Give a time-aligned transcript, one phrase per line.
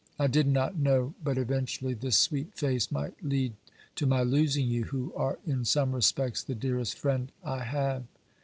[0.17, 3.53] I did not know but eventually this sweet face might lead
[3.97, 8.05] to my losing you, who are in some respects the dearest friend I have.